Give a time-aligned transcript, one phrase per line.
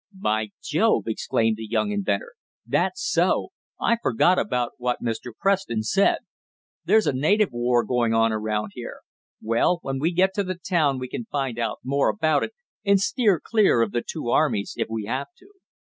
[0.19, 2.33] "By Jove!" exclaimed the young inventor.
[2.65, 3.49] "That's so.
[3.79, 5.31] I forgot about what Mr.
[5.39, 6.17] Preston said.
[6.83, 9.01] There's a native war going on around here.
[9.43, 12.53] Well, when we get to the town we can find out more about it,
[12.83, 15.49] and steer clear of the two armies, if we have to."